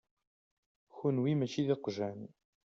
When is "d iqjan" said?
1.67-2.21